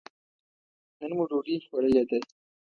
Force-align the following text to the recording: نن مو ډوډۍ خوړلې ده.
نن 0.99 1.11
مو 1.17 1.23
ډوډۍ 1.29 1.55
خوړلې 1.65 2.03
ده. 2.09 2.19